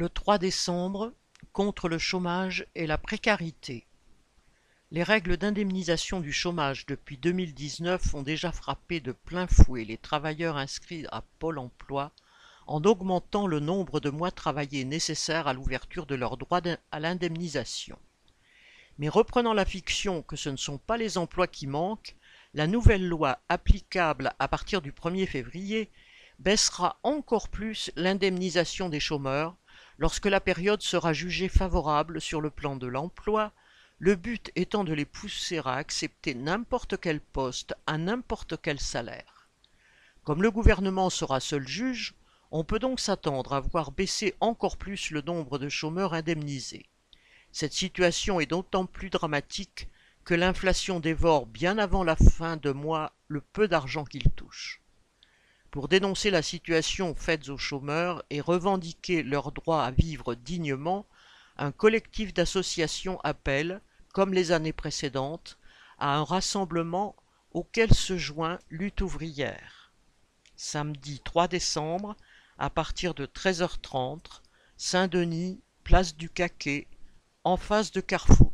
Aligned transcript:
Le 0.00 0.08
3 0.08 0.38
décembre, 0.38 1.12
contre 1.52 1.88
le 1.88 1.98
chômage 1.98 2.64
et 2.76 2.86
la 2.86 2.98
précarité. 2.98 3.84
Les 4.92 5.02
règles 5.02 5.36
d'indemnisation 5.36 6.20
du 6.20 6.32
chômage 6.32 6.86
depuis 6.86 7.16
2019 7.16 8.14
ont 8.14 8.22
déjà 8.22 8.52
frappé 8.52 9.00
de 9.00 9.10
plein 9.10 9.48
fouet 9.48 9.84
les 9.84 9.96
travailleurs 9.96 10.56
inscrits 10.56 11.04
à 11.10 11.24
Pôle 11.40 11.58
emploi 11.58 12.12
en 12.68 12.80
augmentant 12.84 13.48
le 13.48 13.58
nombre 13.58 13.98
de 13.98 14.08
mois 14.08 14.30
travaillés 14.30 14.84
nécessaires 14.84 15.48
à 15.48 15.52
l'ouverture 15.52 16.06
de 16.06 16.14
leur 16.14 16.36
droit 16.36 16.60
à 16.92 17.00
l'indemnisation. 17.00 17.98
Mais 18.98 19.08
reprenant 19.08 19.52
la 19.52 19.64
fiction 19.64 20.22
que 20.22 20.36
ce 20.36 20.48
ne 20.48 20.56
sont 20.56 20.78
pas 20.78 20.96
les 20.96 21.18
emplois 21.18 21.48
qui 21.48 21.66
manquent, 21.66 22.14
la 22.54 22.68
nouvelle 22.68 23.08
loi 23.08 23.40
applicable 23.48 24.32
à 24.38 24.46
partir 24.46 24.80
du 24.80 24.92
1er 24.92 25.26
février 25.26 25.90
baissera 26.38 27.00
encore 27.02 27.48
plus 27.48 27.90
l'indemnisation 27.96 28.88
des 28.88 29.00
chômeurs 29.00 29.56
lorsque 29.98 30.26
la 30.26 30.40
période 30.40 30.82
sera 30.82 31.12
jugée 31.12 31.48
favorable 31.48 32.20
sur 32.20 32.40
le 32.40 32.50
plan 32.50 32.76
de 32.76 32.86
l'emploi, 32.86 33.52
le 33.98 34.14
but 34.14 34.52
étant 34.54 34.84
de 34.84 34.92
les 34.92 35.04
pousser 35.04 35.58
à 35.58 35.74
accepter 35.74 36.34
n'importe 36.34 36.98
quel 37.00 37.20
poste 37.20 37.74
à 37.86 37.98
n'importe 37.98 38.54
quel 38.62 38.78
salaire. 38.78 39.48
Comme 40.22 40.42
le 40.42 40.52
gouvernement 40.52 41.10
sera 41.10 41.40
seul 41.40 41.66
juge, 41.66 42.14
on 42.50 42.64
peut 42.64 42.78
donc 42.78 43.00
s'attendre 43.00 43.52
à 43.52 43.60
voir 43.60 43.90
baisser 43.90 44.34
encore 44.40 44.76
plus 44.76 45.10
le 45.10 45.20
nombre 45.20 45.58
de 45.58 45.68
chômeurs 45.68 46.14
indemnisés. 46.14 46.86
Cette 47.50 47.72
situation 47.72 48.40
est 48.40 48.46
d'autant 48.46 48.86
plus 48.86 49.10
dramatique 49.10 49.88
que 50.24 50.34
l'inflation 50.34 51.00
dévore 51.00 51.46
bien 51.46 51.78
avant 51.78 52.04
la 52.04 52.16
fin 52.16 52.56
de 52.56 52.70
mois 52.70 53.12
le 53.26 53.40
peu 53.40 53.66
d'argent 53.66 54.04
qu'il 54.04 54.30
touche. 54.36 54.80
Pour 55.70 55.88
dénoncer 55.88 56.30
la 56.30 56.42
situation 56.42 57.14
faite 57.14 57.48
aux 57.50 57.58
chômeurs 57.58 58.24
et 58.30 58.40
revendiquer 58.40 59.22
leur 59.22 59.52
droit 59.52 59.82
à 59.82 59.90
vivre 59.90 60.34
dignement, 60.34 61.06
un 61.58 61.72
collectif 61.72 62.32
d'associations 62.32 63.20
appelle, 63.22 63.82
comme 64.14 64.32
les 64.32 64.52
années 64.52 64.72
précédentes, 64.72 65.58
à 65.98 66.16
un 66.16 66.24
rassemblement 66.24 67.16
auquel 67.52 67.92
se 67.92 68.16
joint 68.16 68.58
Lutte 68.70 69.02
ouvrière. 69.02 69.92
Samedi 70.56 71.20
3 71.20 71.48
décembre, 71.48 72.16
à 72.56 72.70
partir 72.70 73.14
de 73.14 73.26
13h30, 73.26 74.40
Saint-Denis, 74.76 75.60
place 75.84 76.16
du 76.16 76.30
Caquet, 76.30 76.86
en 77.44 77.56
face 77.56 77.92
de 77.92 78.00
Carrefour. 78.00 78.47